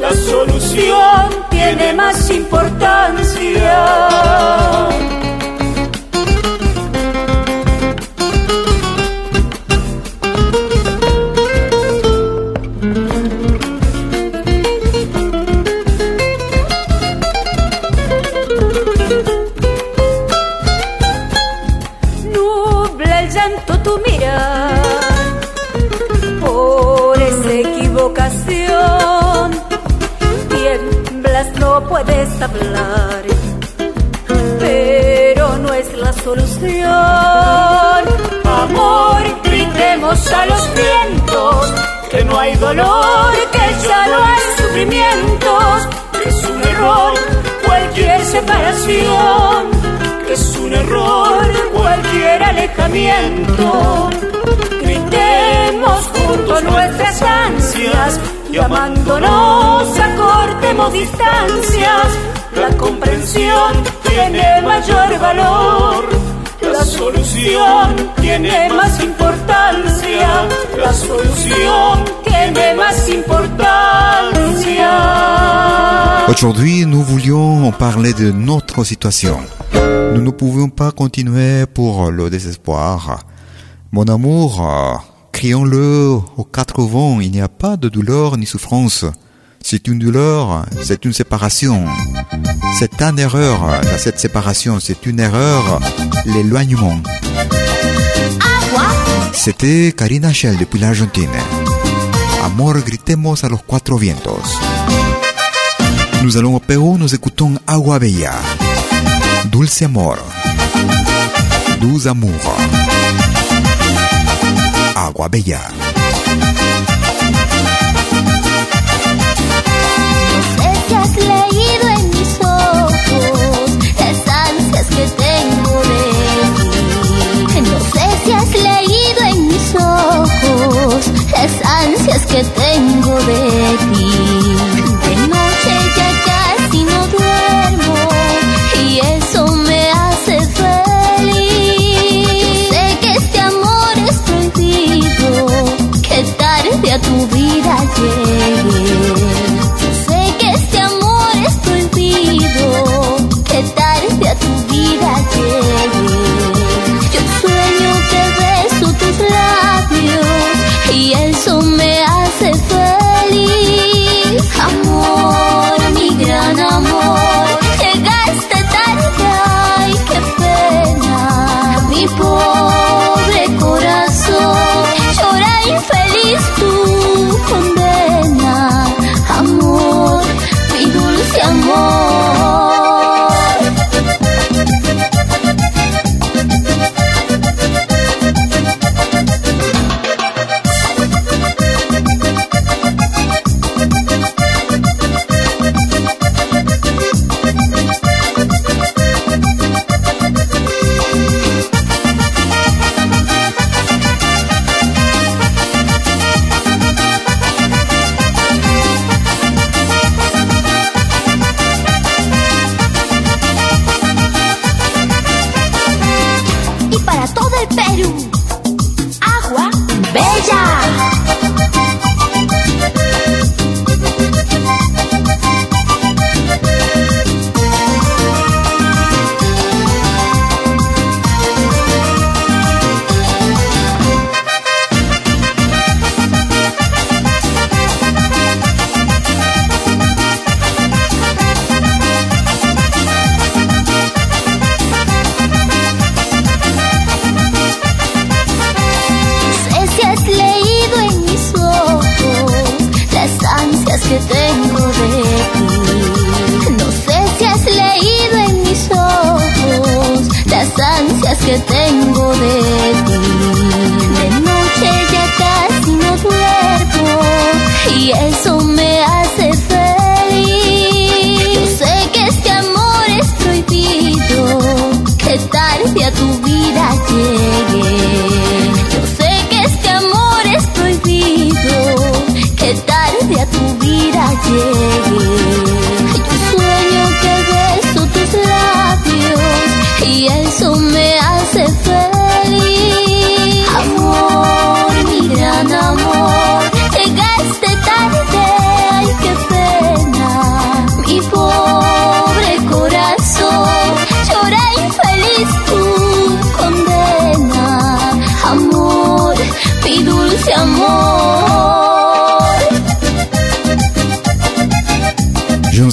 la 0.00 0.12
solución 0.12 1.28
tiene 1.50 1.92
más 1.92 2.30
importancia. 2.30 3.86
Aujourd'hui, 76.40 76.86
nous 76.86 77.02
voulions 77.02 77.72
parler 77.72 78.12
de 78.12 78.30
notre 78.30 78.84
situation. 78.84 79.40
Nous 79.74 80.20
ne 80.20 80.30
pouvions 80.30 80.68
pas 80.68 80.92
continuer 80.92 81.66
pour 81.66 82.12
le 82.12 82.30
désespoir. 82.30 83.24
Mon 83.90 84.04
amour, 84.04 84.64
Crions-le 85.32 86.20
aux 86.36 86.44
quatre 86.44 86.82
vents, 86.82 87.20
il 87.20 87.32
n'y 87.32 87.40
a 87.40 87.48
pas 87.48 87.76
de 87.76 87.88
douleur 87.88 88.36
ni 88.36 88.46
souffrance. 88.46 89.04
C'est 89.60 89.88
une 89.88 89.98
douleur, 89.98 90.64
c'est 90.84 91.04
une 91.04 91.12
séparation. 91.12 91.86
C'est 92.78 93.02
une 93.02 93.18
erreur, 93.18 93.80
cette 93.98 94.20
séparation, 94.20 94.78
c'est 94.78 95.06
une 95.06 95.18
erreur, 95.18 95.80
l'éloignement. 96.24 97.02
C'était 99.32 99.90
Karina 99.90 100.32
Shell 100.32 100.56
depuis 100.56 100.78
l'Argentine. 100.78 101.28
Amor, 102.44 102.84
gritemos 102.84 103.42
a 103.42 103.48
los 103.48 103.62
cuatro 103.66 103.98
vientos. 103.98 104.56
Nous 106.22 106.36
allons 106.36 106.56
au 106.56 106.60
Pérou, 106.60 106.98
nous 106.98 107.14
écoutons 107.14 107.54
Agua 107.66 107.98
Bella. 107.98 108.32
Dulce 109.52 109.82
amor. 109.82 110.16
Dulce 111.80 112.06
amour. 112.06 112.32
Agua 114.96 115.28
Bella. 115.28 115.60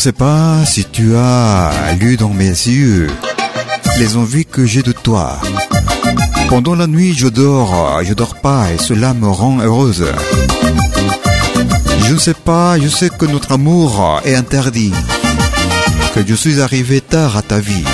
Sais 0.05 0.11
pas 0.11 0.63
si 0.67 0.85
tu 0.85 1.15
as 1.15 1.71
lu 1.99 2.15
dans 2.15 2.29
mes 2.29 2.49
yeux 2.49 3.07
les 3.97 4.17
envies 4.17 4.45
que 4.45 4.63
j'ai 4.63 4.83
de 4.83 4.91
toi. 4.91 5.39
Pendant 6.47 6.75
la 6.75 6.85
nuit, 6.85 7.15
je 7.17 7.27
dors, 7.27 8.03
je 8.03 8.13
dors 8.13 8.35
pas 8.35 8.71
et 8.71 8.77
cela 8.77 9.15
me 9.15 9.27
rend 9.27 9.57
heureuse. 9.61 10.05
Je 12.05 12.13
ne 12.13 12.19
sais 12.19 12.35
pas, 12.35 12.79
je 12.79 12.87
sais 12.87 13.09
que 13.09 13.25
notre 13.25 13.53
amour 13.53 14.21
est 14.25 14.35
interdit, 14.35 14.93
que 16.13 16.21
je 16.23 16.35
suis 16.35 16.61
arrivé 16.61 17.01
tard 17.01 17.35
à 17.35 17.41
ta 17.41 17.59
vie. 17.59 17.85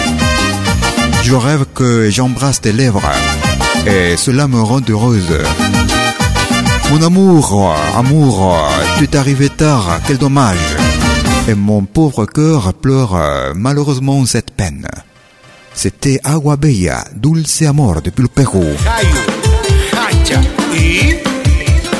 Je 1.24 1.34
rêve 1.34 1.64
que 1.74 2.10
j'embrasse 2.10 2.60
tes 2.60 2.74
lèvres 2.74 3.10
et 3.88 4.18
cela 4.18 4.50
me 4.50 4.62
rend 4.62 4.82
heureuse. 4.90 5.38
Mon 6.90 7.02
amour, 7.04 7.74
amour, 7.96 8.70
tu 8.98 9.06
es 9.06 9.16
arrivé 9.16 9.48
tard, 9.48 10.02
quel 10.06 10.18
dommage. 10.18 10.81
Et 11.48 11.56
mon 11.56 11.84
pauvre 11.84 12.26
cœur 12.26 12.74
pleure 12.74 13.54
malheureusement 13.56 14.26
cette 14.26 14.52
peine. 14.52 14.88
C'était 15.74 16.20
Agua 16.24 16.56
Bella, 16.56 17.04
Dulce 17.16 17.64
Amor 17.64 18.02
depuis 18.02 18.22
le 18.24 18.28
Pérou. 18.28 18.66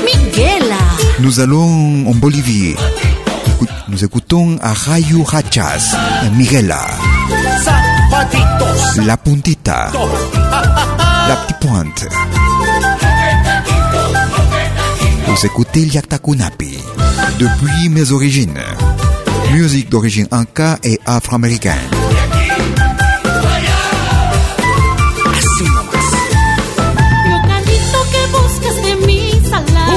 Miguela. 0.04 0.76
Nous 1.20 1.40
allons 1.40 2.06
en 2.08 2.14
Bolivie. 2.14 2.74
Nous 3.88 4.04
écoutons 4.04 4.56
a 4.62 4.72
Rayu 4.72 5.22
Hachas, 5.30 5.96
Miguela, 6.36 6.86
Zapatitos. 7.62 9.02
La 9.04 9.16
Puntita, 9.16 9.90
La 11.28 11.36
Petite 11.36 11.58
Pointe. 11.60 12.08
Vous 15.26 15.46
écoutez 15.46 15.86
Yaktakunapi, 15.86 16.78
depuis 17.38 17.88
mes 17.88 18.12
origines. 18.12 18.60
Musique 19.52 19.90
d'origine 19.90 20.26
inca 20.30 20.78
et 20.82 20.98
afro-américaine. 21.04 21.76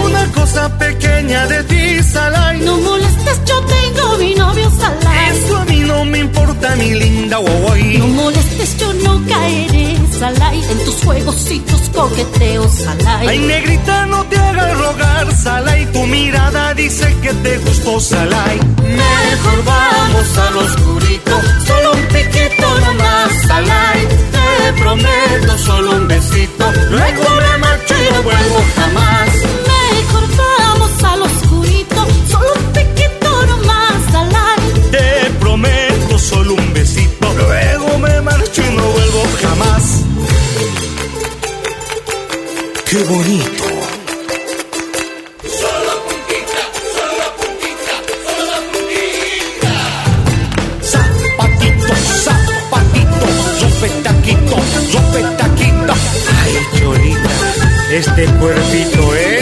Una 0.06 0.26
cosa 0.34 0.78
pequeña 0.78 1.47
de 1.47 1.64
ti, 1.64 2.03
Salai. 2.03 2.60
No 2.60 2.78
molestes, 2.82 3.38
yo 3.47 3.58
tengo 3.76 4.18
mi 4.20 4.36
novio, 4.36 4.70
Salai. 4.78 5.30
Eso 5.32 5.58
a 5.58 5.66
mí 5.66 5.80
no 5.80 6.06
me 6.06 6.20
importa, 6.20 6.76
mi 6.76 6.93
linda 6.93 7.39
Huawei. 7.39 7.97
No 7.97 8.08
molestes, 8.08 8.78
yo 8.78 8.93
no 9.06 9.14
caeré, 9.26 9.84
Salai. 10.20 10.63
En 10.72 10.86
tus 10.86 10.95
juegos 11.03 11.51
y 11.51 11.59
tus 11.59 11.82
coqueteos, 11.89 12.72
Salai. 12.72 13.28
Ay, 13.28 13.39
negrita, 13.39 14.05
no 14.07 14.24
te 14.26 14.38
hagas 14.38 14.78
rogar, 14.78 15.36
Salai. 15.36 15.91
Tu 15.91 16.05
mirada 16.05 16.74
dice 16.74 17.16
que 17.22 17.34
te 17.34 17.57
gustó, 17.59 17.99
Salai. 17.99 18.59
Mejor 18.82 19.63
vamos 19.66 20.38
al 20.38 20.57
oscurito, 20.57 21.41
solo 21.68 21.91
un 21.93 22.05
piquito 22.13 22.68
nomás, 22.86 23.32
Salai. 23.47 24.07
Te 24.36 24.74
prometo 24.82 25.57
solo 25.57 25.91
un 25.97 26.07
besito, 26.07 26.66
luego 26.89 27.24
me 27.41 27.57
marcho 27.57 27.93
y 27.93 28.13
no 28.13 28.24
vuelvo 28.24 28.59
jamás. 28.76 29.30
Mejor 29.74 30.24
vamos 30.38 31.03
al 31.03 31.22
oscurito, 31.22 32.07
solo 32.32 32.53
un 32.55 32.63
piquito 32.74 32.84
Qué 42.95 43.03
bonito. 43.03 43.63
Zapatito, 50.81 51.93
zapatito, 52.23 53.27
sopetaquito, 53.59 54.55
sopetaquito. 54.93 55.93
Ay, 56.39 56.79
Cholita, 56.79 57.31
este 57.91 58.25
cuerpito 58.39 59.15
es. 59.15 59.34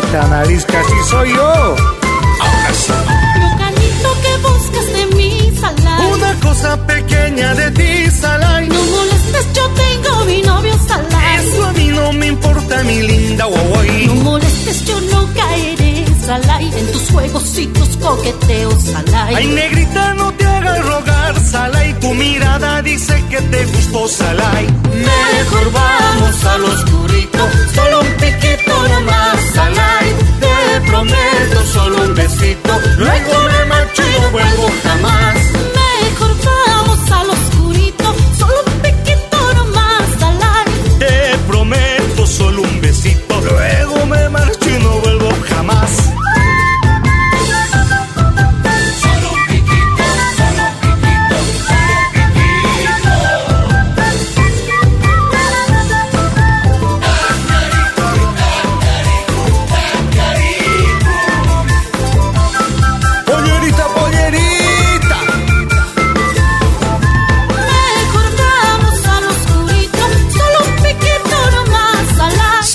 ¿Por 0.00 0.10
qué 0.10 0.16
tan 0.16 0.32
arisca 0.32 0.82
si 0.84 1.10
soy 1.10 1.34
yo? 1.34 1.42
Ahora 1.42 2.72
sí. 2.72 2.92
Localito 3.40 4.10
que 4.22 4.48
buscas 4.48 4.86
de 4.92 5.06
mí, 5.16 5.52
Salai. 5.60 6.12
Una 6.12 6.34
cosa 6.40 6.86
pequeña 6.86 7.54
de 7.54 7.70
ti, 7.72 8.10
Salai. 8.10 8.68
No 8.68 8.82
molestes, 8.82 9.46
yo 9.54 9.62
tengo 9.70 10.24
mi 10.24 10.42
novio, 10.42 10.74
Salai. 10.86 11.46
Eso 11.46 11.64
a 11.66 11.72
mí 11.72 11.88
no 11.88 12.12
me 12.12 12.26
importa, 12.26 12.82
mi 12.84 13.02
linda 13.02 13.44
No 13.44 13.50
Huawei. 13.50 14.08
molestes, 14.22 14.84
yo 14.84 15.00
no 15.00 15.26
caeré, 15.34 16.04
Salai. 16.26 16.64
En 16.78 16.92
tus 16.92 17.10
juegos 17.10 17.58
y 17.58 17.66
tus 17.68 17.96
coqueteos, 17.96 18.82
Salai. 18.82 19.34
Ay, 19.34 19.46
negrita, 19.48 20.14
no 20.14 20.32
te 20.32 20.46
hagas 20.46 20.84
rogar, 20.84 21.40
Salai. 21.40 21.98
Tu 22.00 22.14
mirada 22.14 22.82
dice 22.82 23.22
que 23.30 23.40
te 23.40 23.64
gustó, 23.66 24.06
Salai. 24.08 24.66
Mejor 24.94 25.72
vamos 25.72 26.44
al 26.44 26.64
oscurito, 26.64 27.38
solo 27.74 28.00
un 28.00 28.06
piquito 28.14 28.57
nomás, 28.88 29.40
Salai. 29.54 30.14
Te 30.40 30.80
prometo 30.90 31.66
solo 31.72 32.02
un 32.02 32.14
besito, 32.14 32.80
luego 32.96 33.32
me 33.48 33.64
marcho 33.66 34.02
y 34.02 34.20
no 34.20 34.30
vuelvo 34.30 34.70
jamás. 34.82 35.47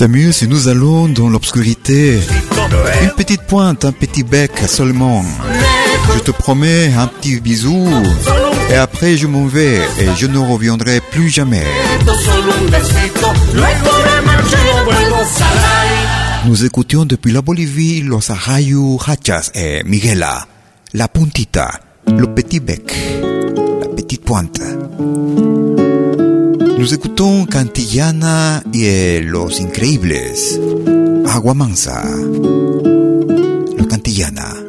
Mieux 0.02 0.32
si 0.32 0.48
nous 0.48 0.68
allons 0.68 1.08
dans 1.08 1.30
l'obscurité. 1.30 2.18
Une 3.02 3.10
petite 3.10 3.42
pointe, 3.42 3.84
un 3.84 3.92
petit 3.92 4.22
bec 4.22 4.50
seulement. 4.66 5.24
Je 6.14 6.18
te 6.18 6.30
promets 6.30 6.92
un 6.92 7.06
petit 7.06 7.40
bisou. 7.40 7.88
Et 8.70 8.74
après 8.74 9.16
je 9.16 9.26
m'en 9.26 9.46
vais 9.46 9.76
et 10.00 10.08
je 10.16 10.26
ne 10.26 10.36
reviendrai 10.36 11.00
plus 11.00 11.30
jamais. 11.30 11.64
Nous 16.44 16.64
écoutions 16.64 17.06
depuis 17.06 17.32
la 17.32 17.40
Bolivie 17.40 18.02
los 18.02 18.30
Arayu 18.30 18.98
Hachas 19.06 19.52
et 19.54 19.82
Miguela, 19.84 20.46
la 20.92 21.08
puntita, 21.08 21.70
le 22.08 22.26
petit 22.26 22.60
bec, 22.60 22.92
la 23.80 23.86
petite 23.88 24.24
pointe. 24.24 24.60
Nous 26.84 26.92
écoutons 26.92 27.46
Cantillana 27.46 28.62
et 28.74 29.22
los 29.22 29.58
Increíbles, 29.58 30.20
Agua 31.26 31.54
Mansa, 31.54 32.04
le 32.04 33.84
Cantillana. 33.86 34.63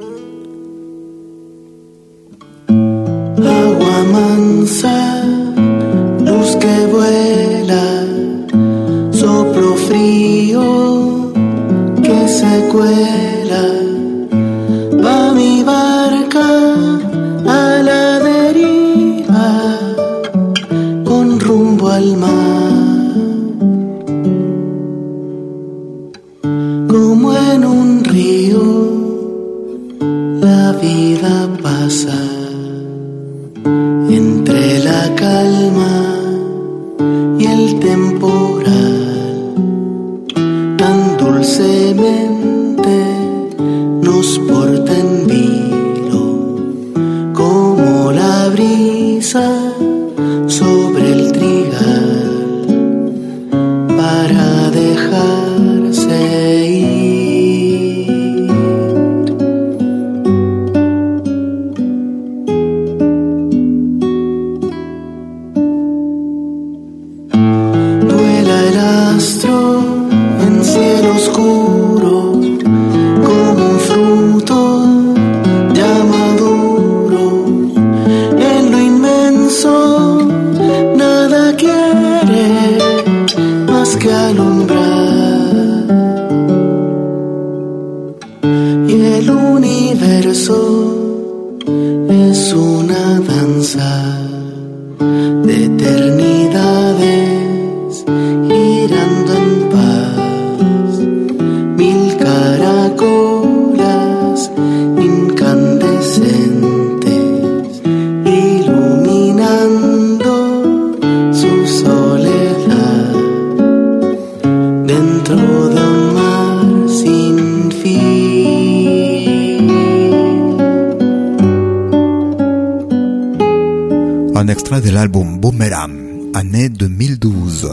Extrait 124.66 124.82
de 124.82 124.90
l'album 124.90 125.38
Boomerang, 125.38 125.92
année 126.34 126.70
2012. 126.70 127.72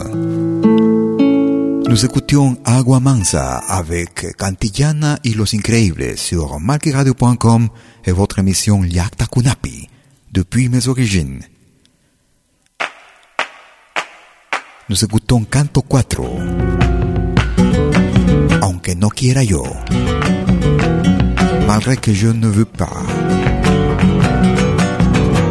Nous 1.89 2.05
écoutions 2.05 2.55
Agua 2.65 2.99
Mansa 2.99 3.57
avec 3.67 4.37
Cantillana 4.37 5.17
y 5.23 5.33
Los 5.33 5.55
Increíbles 5.55 6.15
sur 6.19 6.59
marqueradio.com 6.59 7.69
et 8.05 8.11
votre 8.11 8.37
émission 8.37 8.83
Liakta 8.83 9.25
Kunapi, 9.25 9.89
depuis 10.31 10.69
mes 10.69 10.87
origines. 10.87 11.39
Nous 14.87 15.03
écoutons 15.03 15.47
Canto 15.49 15.81
4, 15.81 16.21
Aunque 18.61 18.89
no 18.95 19.09
quiera 19.09 19.43
yo, 19.43 19.65
malgré 21.65 21.97
que 21.97 22.13
je 22.13 22.27
ne 22.27 22.47
veux 22.47 22.65
pas. 22.65 23.01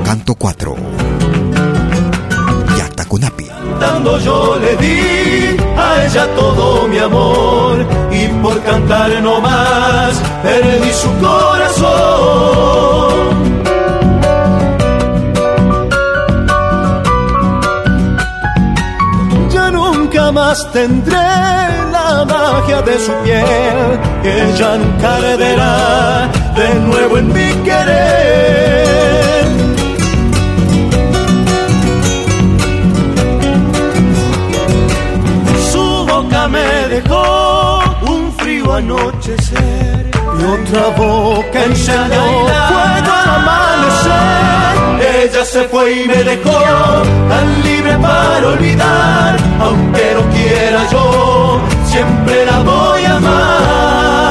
Canto 0.05 0.35
4, 0.37 1.02
Cantando 3.09 4.19
yo 4.19 4.59
le 4.61 4.77
di 4.77 5.57
a 5.77 6.05
ella 6.05 6.27
todo 6.37 6.87
mi 6.89 6.99
amor 6.99 7.85
y 8.11 8.29
por 8.43 8.63
cantar 8.63 9.11
no 9.23 9.41
más 9.41 10.21
perdí 10.43 10.93
su 10.93 11.09
corazón. 11.19 11.83
Ya 19.51 19.71
nunca 19.71 20.33
más 20.33 20.71
tendré 20.73 21.13
la 21.93 22.25
magia 22.25 22.83
de 22.83 22.99
su 22.99 23.13
piel, 23.25 24.01
que 24.23 24.53
ya 24.59 24.77
nunca 24.77 25.17
arderá 25.17 26.31
de 26.55 26.75
nuevo 26.87 27.19
en 27.19 27.29
mi 27.33 27.53
querer. 27.65 29.42
Dejó 36.93 37.81
un 38.07 38.33
frío 38.35 38.75
anochecer 38.75 40.11
y 40.39 40.45
otra 40.45 40.89
boca 40.97 41.65
encendió 41.65 42.23
fuego 42.69 43.13
al 43.13 43.31
amanecer. 43.37 44.23
Ella 45.25 45.45
se 45.45 45.63
fue 45.65 46.03
y 46.03 46.09
me 46.09 46.23
dejó 46.23 46.59
tan 47.29 47.63
libre 47.63 47.97
para 47.99 48.47
olvidar, 48.47 49.37
aunque 49.61 50.15
no 50.15 50.23
quiera 50.35 50.81
yo, 50.91 51.61
siempre 51.87 52.47
la 52.47 52.59
voy 52.61 53.05
a 53.05 53.17
amar. 53.17 54.22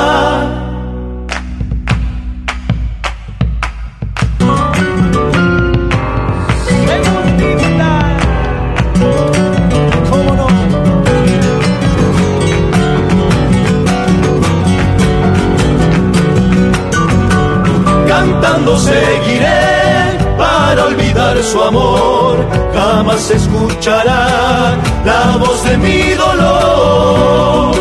Cantando 18.41 18.75
seguiré 18.79 20.17
para 20.35 20.85
olvidar 20.85 21.37
su 21.43 21.61
amor. 21.61 22.43
Jamás 22.73 23.29
escuchará 23.29 24.75
la 25.05 25.37
voz 25.37 25.63
de 25.63 25.77
mi 25.77 26.13
dolor. 26.13 27.75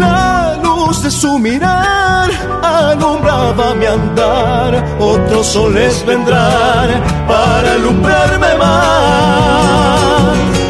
La 0.00 0.58
luz 0.60 1.04
de 1.04 1.10
su 1.12 1.38
mirar 1.38 2.28
alumbraba 2.62 3.74
mi 3.76 3.86
andar. 3.86 4.96
Otros 4.98 5.46
soles 5.46 6.04
vendrán 6.04 7.00
para 7.28 7.74
alumbrarme 7.74 8.56
más. 8.58 10.61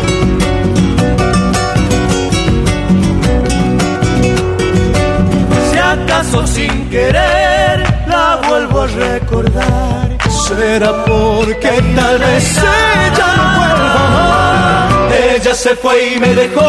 Sin 6.55 6.89
querer 6.91 7.83
la 8.07 8.41
vuelvo 8.47 8.83
a 8.83 8.87
recordar, 8.87 10.19
será 10.47 11.05
porque 11.05 11.73
tal 11.97 12.19
vez 12.19 12.59
ella 12.59 13.29
no 13.37 13.45
vuelva 13.59 13.93
amar. 14.07 15.13
Ella 15.35 15.55
se 15.55 15.75
fue 15.77 16.15
y 16.15 16.21
me 16.21 16.35
dejó 16.35 16.69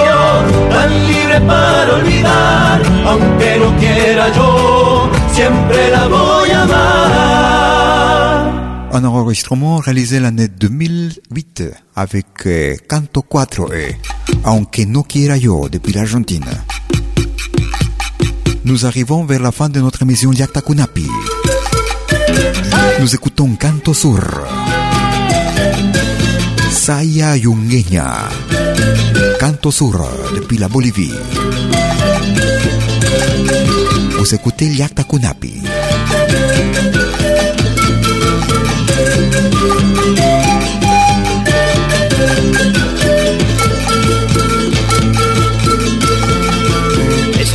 tan 0.69 0.89
libre 1.07 1.41
para 1.41 1.93
olvidar, 1.95 2.81
aunque 3.05 3.57
no 3.59 3.77
quiera 3.77 4.29
yo, 4.33 5.09
siempre 5.33 5.89
la 5.91 6.07
voy 6.07 6.49
a 6.51 6.63
amar. 6.63 7.33
Un 8.93 9.05
enregistrement 9.05 9.79
réalisé 9.79 10.19
l'année 10.19 10.47
2008 10.47 11.63
avec 11.95 12.45
euh, 12.45 12.75
Canto 12.87 13.23
4 13.23 13.73
et 13.73 13.97
Aunque 14.43 14.85
no 14.85 15.03
quiera 15.03 15.35
yo 15.35 15.67
depuis 15.67 15.93
l'Argentine. 15.93 16.45
Nous 18.65 18.85
arrivons 18.85 19.25
vers 19.25 19.41
la 19.41 19.51
fin 19.51 19.69
de 19.69 19.79
notre 19.81 20.01
émission 20.03 20.31
Yakta 20.31 20.61
Kunapi. 20.61 21.05
Nous 22.99 23.13
écoutons 23.13 23.55
Canto 23.59 23.93
Sur. 23.93 24.23
Saya 26.71 27.35
Yungueña. 27.35 28.29
Canto 29.39 29.69
Sur 29.71 30.07
depuis 30.35 30.57
la 30.57 30.69
Bolivie. 30.69 31.11
Vous 34.17 34.33
écoutez 34.33 34.67
Yakta 34.67 35.03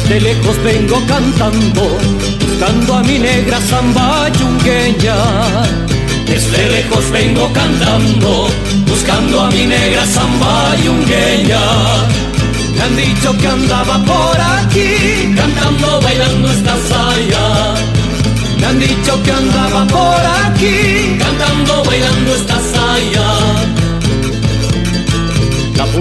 Desde 0.09 0.23
lejos 0.23 0.63
vengo 0.63 1.05
cantando, 1.07 1.99
buscando 2.41 2.95
a 2.95 3.03
mi 3.03 3.19
negra 3.19 3.61
samba 3.61 4.31
yungueña. 4.31 5.17
Desde 6.27 6.71
lejos 6.71 7.11
vengo 7.11 7.53
cantando, 7.53 8.49
buscando 8.87 9.43
a 9.43 9.51
mi 9.51 9.67
negra 9.67 10.07
samba 10.07 10.75
yungueña. 10.83 11.61
Me 12.75 12.83
han 12.85 12.97
dicho 12.97 13.37
que 13.37 13.49
andaba 13.49 14.03
por 14.03 14.41
aquí, 14.41 15.35
cantando, 15.37 16.01
bailando 16.01 16.53
esta 16.53 16.75
saya. 16.89 17.75
Me 18.61 18.67
han 18.67 18.79
dicho 18.79 19.23
que 19.23 19.31
andaba 19.31 19.87
por 19.89 20.23
aquí, 20.47 20.98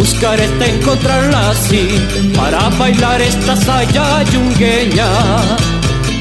La 0.08 0.14
buscaré 0.14 0.46
hasta 0.46 0.66
encontrarla 0.66 1.50
así, 1.50 1.86
para 2.34 2.70
bailar 2.80 3.22
esta 3.22 3.58
saya 3.58 4.24
yungueña. 4.32 5.10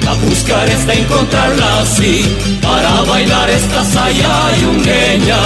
La 0.05 0.13
buscar 0.27 0.69
hasta 0.69 0.93
encontrarla 0.93 1.81
así, 1.83 2.27
para 2.63 3.03
bailar 3.03 3.49
esta 3.49 3.85
saya 3.85 4.33
yungueña. 4.61 5.39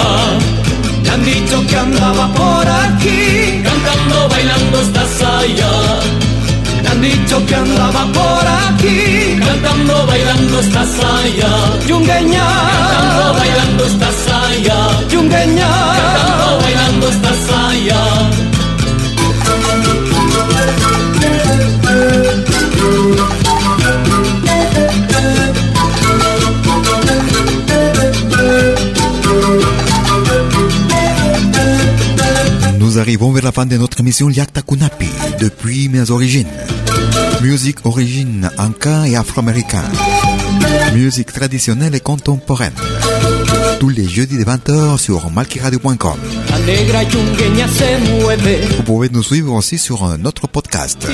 Me 1.03 1.11
han 1.11 1.24
dicho 1.26 1.66
que 1.66 1.76
andaba 1.76 2.32
por 2.32 2.66
aquí, 2.66 3.62
cantando, 3.62 4.28
bailando 4.30 4.80
esta 4.80 5.05
saya. 5.18 5.70
Me 6.82 6.88
han 6.88 7.01
dicho 7.03 7.47
que 7.47 7.55
andaba 7.55 8.07
por 8.07 8.47
aquí, 8.68 9.38
cantando, 9.38 10.07
bailando 10.07 10.61
esta 10.61 10.84
saya. 10.86 11.51
Yungueña, 11.86 12.47
cantando, 12.72 13.34
bailando 13.38 13.84
esta 13.84 14.11
saya. 14.26 15.09
Yungueña, 15.11 15.68
cantando, 15.68 16.59
bailando 16.62 17.09
esta 17.11 17.28
saya. 17.28 17.69
Nous 32.78 32.99
arrivons 32.99 33.33
vers 33.33 33.45
la 33.45 33.53
fin 33.53 33.64
de 33.64 33.76
notre 33.78 34.01
émission 34.01 34.28
Yakta 34.28 34.61
Kunapi, 34.61 35.07
depuis 35.39 35.89
mes 35.89 36.11
origines. 36.11 36.47
Musique 37.41 37.87
origine 37.87 38.51
anka 38.59 39.07
et 39.07 39.16
afro-américaine. 39.16 39.81
Musique 40.93 41.33
traditionnelle 41.33 41.95
et 41.95 42.01
contemporaine. 42.01 42.74
Tous 43.81 43.89
les 43.89 44.07
jeudis 44.07 44.37
de 44.37 44.45
20h 44.45 44.99
sur 44.99 45.31
mueve. 45.31 45.47
Vous 48.76 48.83
pouvez 48.83 49.09
nous 49.09 49.22
suivre 49.22 49.55
aussi 49.55 49.78
sur 49.78 50.07
notre 50.18 50.47
podcast. 50.47 51.09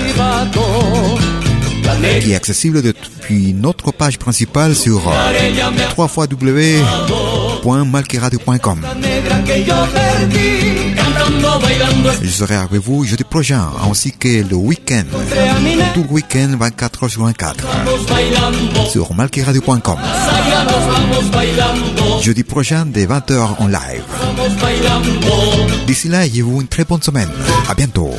Qui 2.20 2.32
est 2.32 2.34
accessible 2.34 2.82
depuis 2.82 3.54
notre 3.54 3.92
page 3.92 4.18
principale 4.18 4.74
sur 4.74 5.00
www.malkiradio.com. 7.66 8.80
Je 12.22 12.30
serai 12.30 12.54
avec 12.54 12.80
vous 12.80 13.04
jeudi 13.04 13.24
prochain, 13.24 13.62
ainsi 13.88 14.12
que 14.12 14.48
le 14.48 14.54
week-end. 14.54 15.04
Tout 15.94 16.06
week-end, 16.10 16.56
24 16.58 17.06
h 17.06 17.08
sur 17.10 17.24
24. 17.24 17.64
Sur 18.88 19.14
malkiradio.com. 19.14 19.98
Jeudi 22.22 22.44
prochain, 22.44 22.86
dès 22.86 23.06
20h 23.06 23.56
en 23.58 23.66
live. 23.66 24.04
D'ici 25.86 26.08
là, 26.08 26.24
ayez-vous 26.24 26.60
une 26.60 26.68
très 26.68 26.84
bonne 26.84 27.02
semaine. 27.02 27.28
À 27.68 27.74
bientôt. 27.74 28.12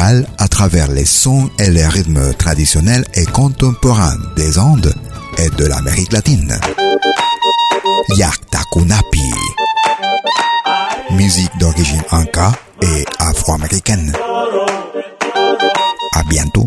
À 0.00 0.46
travers 0.46 0.88
les 0.92 1.04
sons 1.04 1.50
et 1.58 1.70
les 1.70 1.86
rythmes 1.86 2.32
traditionnels 2.34 3.04
et 3.14 3.24
contemporains 3.24 4.16
des 4.36 4.56
Andes 4.58 4.94
et 5.38 5.50
de 5.50 5.66
l'Amérique 5.66 6.12
latine. 6.12 6.56
Yakta 8.16 8.60
Kunapi. 8.72 9.30
Musique 11.10 11.50
d'origine 11.58 12.02
inca 12.12 12.52
et 12.80 13.04
afro-américaine. 13.18 14.12
À 16.14 16.22
bientôt. 16.28 16.66